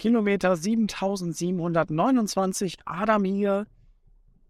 Kilometer 0.00 0.56
7729. 0.56 2.78
Adam 2.86 3.22
hier. 3.22 3.66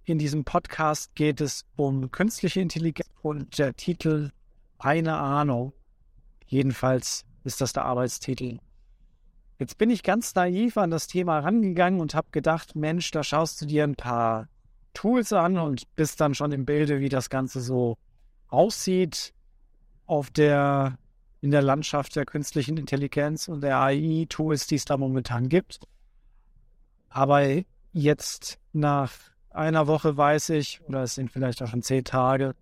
In 0.05 0.17
diesem 0.17 0.45
Podcast 0.45 1.13
geht 1.17 1.41
es 1.41 1.65
um 1.75 2.13
künstliche 2.13 2.61
Intelligenz 2.61 3.09
und 3.23 3.59
der 3.59 3.75
Titel 3.75 4.31
Eine 4.79 5.17
Ahnung. 5.17 5.73
Jedenfalls 6.47 7.25
ist 7.43 7.61
das 7.61 7.73
der 7.73 7.85
Arbeitstitel. 7.85 8.61
Jetzt 9.59 9.77
bin 9.77 9.91
ich 9.91 10.05
ganz 10.05 10.37
naiv 10.37 10.77
an 10.77 10.93
das 10.93 11.09
Thema 11.09 11.41
rangegangen 11.41 11.99
und 11.99 12.15
habe 12.15 12.29
gedacht, 12.31 12.77
Mensch, 12.77 13.11
da 13.11 13.25
schaust 13.25 13.61
du 13.61 13.67
dir 13.67 13.83
ein 13.83 13.97
paar 13.97 14.47
Tools 14.95 15.33
an 15.33 15.59
und 15.59 15.83
bist 15.97 16.21
dann 16.21 16.37
schon 16.37 16.53
im 16.53 16.65
Bilde, 16.65 17.01
wie 17.01 17.09
das 17.09 17.29
Ganze 17.29 17.61
so 17.61 17.99
aussieht 18.47 19.35
auf 20.07 20.31
der 20.31 20.97
in 21.41 21.51
der 21.51 21.63
Landschaft 21.63 22.17
der 22.17 22.27
künstlichen 22.27 22.77
Intelligenz 22.77 23.49
und 23.49 23.63
der 23.63 23.79
AI-Tools, 23.79 24.67
die 24.67 24.75
es 24.75 24.85
da 24.85 24.97
momentan 24.97 25.49
gibt. 25.49 25.81
Aber 27.09 27.43
jetzt 27.93 28.59
nach 28.73 29.13
einer 29.51 29.87
Woche 29.87 30.17
weiß 30.17 30.51
ich, 30.51 30.81
oder 30.87 31.03
es 31.03 31.15
sind 31.15 31.31
vielleicht 31.31 31.63
auch 31.63 31.69
schon 31.69 31.83
zehn 31.83 32.05
Tage, 32.05 32.55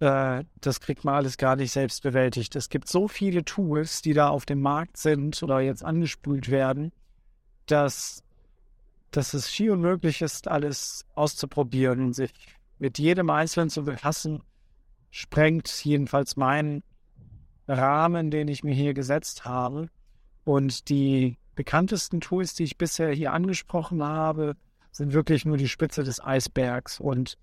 äh, 0.00 0.44
das 0.60 0.80
kriegt 0.80 1.04
man 1.04 1.14
alles 1.14 1.36
gar 1.36 1.56
nicht 1.56 1.72
selbst 1.72 2.02
bewältigt. 2.02 2.56
Es 2.56 2.68
gibt 2.68 2.88
so 2.88 3.08
viele 3.08 3.44
Tools, 3.44 4.02
die 4.02 4.14
da 4.14 4.28
auf 4.28 4.46
dem 4.46 4.60
Markt 4.60 4.96
sind 4.96 5.42
oder 5.42 5.60
jetzt 5.60 5.84
angespült 5.84 6.50
werden, 6.50 6.92
dass, 7.66 8.22
dass 9.10 9.34
es 9.34 9.50
schier 9.50 9.74
unmöglich 9.74 10.22
ist, 10.22 10.48
alles 10.48 11.06
auszuprobieren 11.14 12.00
und 12.00 12.12
sich 12.14 12.32
mit 12.78 12.98
jedem 12.98 13.30
Einzelnen 13.30 13.70
zu 13.70 13.84
befassen, 13.84 14.42
sprengt 15.10 15.84
jedenfalls 15.84 16.36
meinen 16.36 16.82
Rahmen, 17.68 18.30
den 18.30 18.48
ich 18.48 18.64
mir 18.64 18.74
hier 18.74 18.94
gesetzt 18.94 19.44
habe. 19.44 19.88
Und 20.44 20.88
die 20.88 21.38
bekanntesten 21.54 22.20
Tools, 22.20 22.54
die 22.54 22.64
ich 22.64 22.78
bisher 22.78 23.10
hier 23.10 23.32
angesprochen 23.32 24.02
habe, 24.02 24.56
sind 24.92 25.12
wirklich 25.12 25.44
nur 25.44 25.56
die 25.56 25.68
Spitze 25.68 26.04
des 26.04 26.24
Eisbergs. 26.24 27.00
Und 27.00 27.36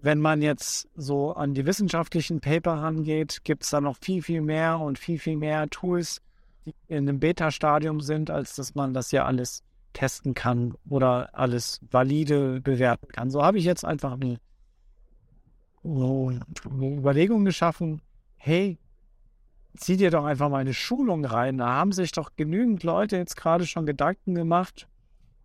wenn 0.00 0.20
man 0.20 0.42
jetzt 0.42 0.88
so 0.94 1.32
an 1.32 1.54
die 1.54 1.66
wissenschaftlichen 1.66 2.40
Paper 2.40 2.74
rangeht, 2.74 3.44
gibt 3.44 3.64
es 3.64 3.70
da 3.70 3.80
noch 3.80 3.96
viel, 3.96 4.22
viel 4.22 4.42
mehr 4.42 4.78
und 4.78 4.98
viel, 4.98 5.18
viel 5.18 5.36
mehr 5.36 5.68
Tools, 5.68 6.20
die 6.66 6.74
in 6.86 7.08
einem 7.08 7.18
Beta-Stadium 7.18 8.00
sind, 8.00 8.30
als 8.30 8.54
dass 8.54 8.74
man 8.74 8.94
das 8.94 9.10
ja 9.10 9.24
alles 9.24 9.62
testen 9.92 10.34
kann 10.34 10.74
oder 10.88 11.30
alles 11.32 11.80
valide 11.90 12.60
bewerten 12.60 13.08
kann. 13.08 13.30
So 13.30 13.42
habe 13.42 13.58
ich 13.58 13.64
jetzt 13.64 13.84
einfach 13.84 14.12
eine, 14.12 14.38
Überlegung 15.84 17.44
geschaffen, 17.44 18.02
hey, 18.38 18.78
zieh 19.76 19.96
dir 19.96 20.10
doch 20.10 20.24
einfach 20.24 20.48
mal 20.48 20.58
eine 20.58 20.74
Schulung 20.74 21.24
rein. 21.24 21.58
Da 21.58 21.68
haben 21.68 21.92
sich 21.92 22.12
doch 22.12 22.30
genügend 22.36 22.82
Leute 22.82 23.16
jetzt 23.16 23.36
gerade 23.36 23.66
schon 23.66 23.86
Gedanken 23.86 24.34
gemacht, 24.34 24.88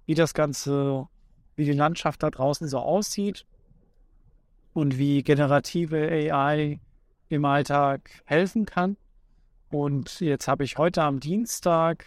wie 0.05 0.15
das 0.15 0.33
Ganze, 0.33 1.07
wie 1.55 1.65
die 1.65 1.73
Landschaft 1.73 2.23
da 2.23 2.29
draußen 2.29 2.67
so 2.67 2.79
aussieht 2.79 3.45
und 4.73 4.97
wie 4.97 5.23
generative 5.23 5.97
AI 6.09 6.79
im 7.29 7.45
Alltag 7.45 8.09
helfen 8.25 8.65
kann. 8.65 8.97
Und 9.69 10.19
jetzt 10.19 10.47
habe 10.47 10.63
ich 10.63 10.77
heute 10.77 11.03
am 11.03 11.19
Dienstag 11.19 12.05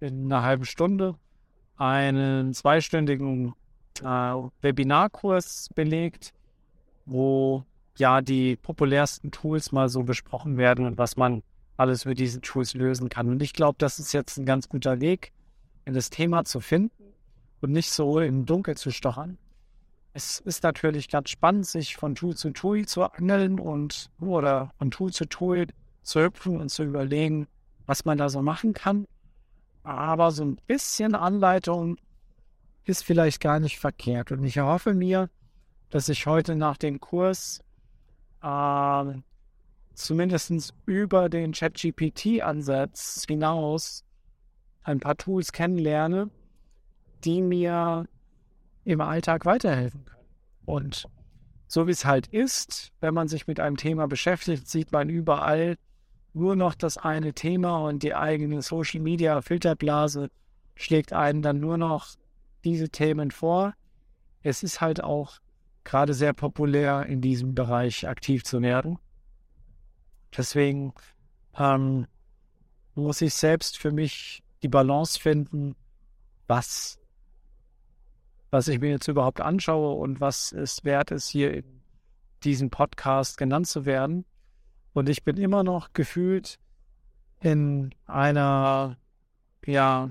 äh, 0.00 0.06
in 0.06 0.24
einer 0.24 0.42
halben 0.42 0.64
Stunde 0.64 1.16
einen 1.76 2.54
zweistündigen 2.54 3.54
äh, 4.00 4.04
Webinarkurs 4.62 5.68
belegt, 5.74 6.32
wo 7.04 7.64
ja 7.98 8.20
die 8.20 8.56
populärsten 8.56 9.30
Tools 9.30 9.72
mal 9.72 9.88
so 9.88 10.02
besprochen 10.02 10.56
werden 10.56 10.86
und 10.86 10.98
was 10.98 11.16
man 11.16 11.42
alles 11.76 12.04
mit 12.04 12.18
diesen 12.18 12.42
Tools 12.42 12.74
lösen 12.74 13.08
kann. 13.08 13.28
Und 13.28 13.42
ich 13.42 13.52
glaube, 13.52 13.76
das 13.78 13.98
ist 13.98 14.12
jetzt 14.12 14.38
ein 14.38 14.46
ganz 14.46 14.68
guter 14.68 15.00
Weg, 15.00 15.32
in 15.84 15.94
das 15.94 16.10
Thema 16.10 16.44
zu 16.44 16.60
finden 16.60 17.14
und 17.60 17.72
nicht 17.72 17.90
so 17.90 18.20
im 18.20 18.46
Dunkel 18.46 18.76
zu 18.76 18.90
stochern. 18.90 19.38
Es 20.14 20.40
ist 20.40 20.62
natürlich 20.62 21.08
ganz 21.08 21.30
spannend, 21.30 21.66
sich 21.66 21.96
von 21.96 22.14
Tool 22.14 22.36
zu 22.36 22.50
Tool 22.50 22.86
zu 22.86 23.02
angeln 23.02 23.58
und 23.58 24.10
oder 24.20 24.70
von 24.78 24.90
Tool 24.90 25.12
zu 25.12 25.26
Tool 25.26 25.66
zu 26.02 26.20
hüpfen 26.20 26.60
und 26.60 26.68
zu 26.68 26.84
überlegen, 26.84 27.46
was 27.86 28.04
man 28.04 28.18
da 28.18 28.28
so 28.28 28.42
machen 28.42 28.74
kann. 28.74 29.06
Aber 29.84 30.30
so 30.30 30.44
ein 30.44 30.56
bisschen 30.66 31.14
Anleitung 31.14 31.96
ist 32.84 33.04
vielleicht 33.04 33.40
gar 33.40 33.58
nicht 33.58 33.78
verkehrt. 33.78 34.32
Und 34.32 34.44
ich 34.44 34.56
erhoffe 34.56 34.92
mir, 34.92 35.30
dass 35.90 36.08
ich 36.08 36.26
heute 36.26 36.56
nach 36.56 36.76
dem 36.76 37.00
Kurs 37.00 37.60
äh, 38.42 39.20
zumindest 39.94 40.74
über 40.86 41.28
den 41.28 41.52
ChatGPT-Ansatz 41.52 43.24
hinaus 43.26 44.04
ein 44.82 45.00
paar 45.00 45.16
Tools 45.16 45.52
kennenlerne, 45.52 46.30
die 47.24 47.40
mir 47.40 48.06
im 48.84 49.00
Alltag 49.00 49.44
weiterhelfen 49.44 50.04
können. 50.04 50.26
Und 50.64 51.08
so 51.68 51.86
wie 51.86 51.92
es 51.92 52.04
halt 52.04 52.26
ist, 52.28 52.92
wenn 53.00 53.14
man 53.14 53.28
sich 53.28 53.46
mit 53.46 53.60
einem 53.60 53.76
Thema 53.76 54.06
beschäftigt, 54.06 54.68
sieht 54.68 54.92
man 54.92 55.08
überall 55.08 55.76
nur 56.34 56.56
noch 56.56 56.74
das 56.74 56.98
eine 56.98 57.34
Thema 57.34 57.78
und 57.86 58.02
die 58.02 58.14
eigene 58.14 58.62
Social 58.62 59.00
Media 59.00 59.40
Filterblase 59.40 60.30
schlägt 60.74 61.12
einen 61.12 61.42
dann 61.42 61.60
nur 61.60 61.76
noch 61.76 62.08
diese 62.64 62.88
Themen 62.88 63.30
vor. 63.30 63.74
Es 64.42 64.62
ist 64.62 64.80
halt 64.80 65.02
auch 65.02 65.38
gerade 65.84 66.14
sehr 66.14 66.32
populär, 66.32 67.06
in 67.06 67.20
diesem 67.20 67.54
Bereich 67.54 68.08
aktiv 68.08 68.44
zu 68.44 68.62
werden. 68.62 68.98
Deswegen 70.36 70.92
ähm, 71.58 72.06
muss 72.94 73.20
ich 73.20 73.34
selbst 73.34 73.78
für 73.78 73.92
mich 73.92 74.42
die 74.62 74.68
Balance 74.68 75.18
finden, 75.18 75.74
was, 76.46 76.98
was 78.50 78.68
ich 78.68 78.80
mir 78.80 78.90
jetzt 78.90 79.08
überhaupt 79.08 79.40
anschaue 79.40 79.94
und 79.94 80.20
was 80.20 80.52
es 80.52 80.84
wert 80.84 81.10
ist, 81.10 81.28
hier 81.28 81.52
in 81.52 81.82
diesem 82.44 82.70
Podcast 82.70 83.36
genannt 83.36 83.66
zu 83.66 83.84
werden. 83.84 84.24
Und 84.92 85.08
ich 85.08 85.24
bin 85.24 85.36
immer 85.36 85.62
noch 85.62 85.92
gefühlt 85.92 86.58
in 87.40 87.94
einer, 88.06 88.96
ja, 89.66 90.10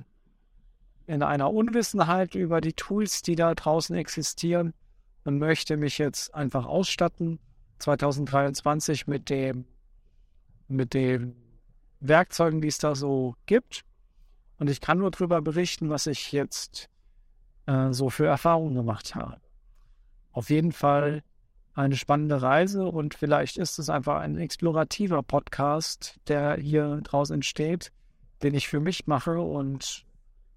in 1.07 1.23
einer 1.23 1.51
Unwissenheit 1.51 2.35
über 2.35 2.61
die 2.61 2.73
Tools, 2.73 3.21
die 3.21 3.35
da 3.35 3.53
draußen 3.53 3.95
existieren 3.95 4.73
und 5.23 5.37
möchte 5.37 5.77
mich 5.77 5.97
jetzt 5.97 6.33
einfach 6.33 6.65
ausstatten 6.65 7.39
2023 7.79 9.07
mit 9.07 9.29
dem 9.29 9.65
mit 10.67 10.93
den 10.93 11.35
Werkzeugen, 11.99 12.61
die 12.61 12.69
es 12.69 12.77
da 12.77 12.95
so 12.95 13.35
gibt. 13.45 13.83
Und 14.57 14.69
ich 14.69 14.79
kann 14.81 14.99
nur 14.99 15.11
darüber 15.11 15.41
berichten, 15.41 15.89
was 15.89 16.07
ich 16.07 16.31
jetzt 16.31 16.89
äh, 17.65 17.91
so 17.91 18.09
für 18.09 18.25
Erfahrungen 18.25 18.75
gemacht 18.75 19.15
habe. 19.15 19.41
Auf 20.31 20.49
jeden 20.49 20.71
Fall 20.71 21.23
eine 21.73 21.95
spannende 21.95 22.41
Reise 22.41 22.85
und 22.85 23.13
vielleicht 23.13 23.57
ist 23.57 23.79
es 23.79 23.89
einfach 23.89 24.19
ein 24.19 24.37
explorativer 24.37 25.23
Podcast, 25.23 26.19
der 26.27 26.57
hier 26.57 26.99
draußen 27.03 27.35
entsteht, 27.35 27.91
den 28.43 28.53
ich 28.53 28.67
für 28.67 28.79
mich 28.79 29.07
mache 29.07 29.39
und 29.39 30.05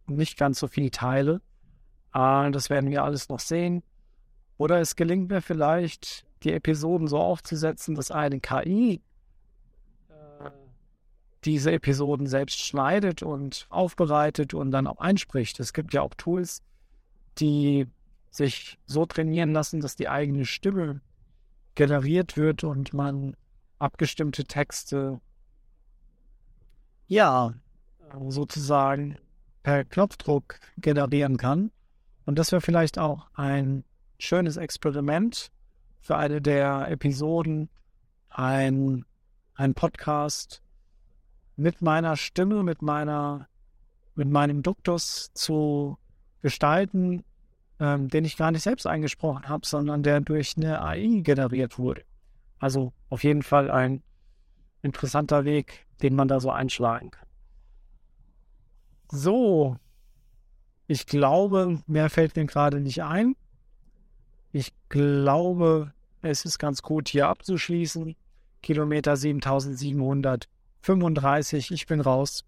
nicht 0.06 0.36
ganz 0.36 0.58
so 0.58 0.69
viel 0.69 0.91
teile. 0.91 1.41
Äh, 2.14 2.50
das 2.50 2.70
werden 2.70 2.91
wir 2.91 3.04
alles 3.04 3.28
noch 3.28 3.41
sehen. 3.41 3.82
Oder 4.56 4.81
es 4.81 4.97
gelingt 4.97 5.31
mir 5.31 5.42
vielleicht, 5.42 6.26
die 6.42 6.53
Episoden 6.53 7.09
so 7.09 7.19
aufzusetzen, 7.19 7.94
dass 7.94 8.10
eine 8.10 8.41
KI 8.41 9.00
äh, 10.09 10.50
diese 11.44 11.72
Episoden 11.72 12.26
selbst 12.26 12.60
schneidet 12.60 13.22
und 13.22 13.66
aufbereitet 13.70 14.54
und 14.54 14.70
dann 14.70 14.87
auch 14.87 14.98
einspricht. 14.98 15.59
Es 15.60 15.72
gibt 15.72 15.94
ja 15.94 16.03
auch 16.03 16.14
Tools, 16.14 16.62
die 17.38 17.87
sich 18.31 18.78
so 18.87 19.06
trainieren 19.06 19.53
lassen, 19.53 19.81
dass 19.81 19.97
die 19.97 20.09
eigene 20.09 20.44
Stimme 20.44 21.00
generiert 21.75 22.37
wird 22.37 22.64
und 22.64 22.93
man 22.93 23.37
abgestimmte 23.78 24.44
Texte 24.44 25.20
ja 27.06 27.54
sozusagen 28.29 29.19
per 29.62 29.84
Knopfdruck 29.84 30.61
generieren 30.76 31.37
kann. 31.37 31.70
Und 32.26 32.38
das 32.38 32.52
wäre 32.52 32.61
vielleicht 32.61 32.99
auch 32.99 33.26
ein 33.34 33.84
schönes 34.19 34.56
Experiment 34.56 35.50
für 36.00 36.16
eine 36.16 36.40
der 36.40 36.88
Episoden, 36.90 37.69
ein, 38.28 39.05
ein 39.55 39.75
Podcast 39.75 40.62
mit 41.56 41.82
meiner 41.82 42.16
Stimme, 42.16 42.62
mit 42.62 42.82
meiner, 42.82 43.49
mit 44.14 44.28
meinem 44.28 44.62
Duktus 44.62 45.31
zu 45.34 45.99
gestalten, 46.43 47.25
ähm, 47.81 48.08
den 48.08 48.25
ich 48.25 48.37
gar 48.37 48.50
nicht 48.50 48.62
selbst 48.62 48.87
eingesprochen 48.87 49.49
habe, 49.49 49.66
sondern 49.66 50.02
der 50.02 50.20
durch 50.20 50.56
eine 50.56 50.82
AI 50.82 51.20
generiert 51.22 51.78
wurde. 51.78 52.05
Also 52.58 52.93
auf 53.08 53.25
jeden 53.25 53.43
Fall 53.43 53.70
ein 53.70 54.02
interessanter 54.82 55.44
Weg, 55.44 55.87
den 56.02 56.14
man 56.14 56.28
da 56.28 56.40
so 56.40 56.50
einschlagen 56.50 57.10
kann. 57.10 57.26
So, 59.10 59.76
ich 60.87 61.06
glaube, 61.06 61.82
mehr 61.87 62.10
fällt 62.10 62.37
mir 62.37 62.46
gerade 62.46 62.81
nicht 62.81 63.02
ein. 63.02 63.37
Ich 64.56 64.73
glaube, 64.89 65.93
es 66.23 66.45
ist 66.45 66.61
ganz 66.61 66.81
gut 66.81 67.09
hier 67.09 67.27
abzuschließen. 67.27 68.15
Kilometer 68.62 69.17
7735. 69.17 71.73
Ich 71.73 71.87
bin 71.87 72.01
raus. 72.01 72.45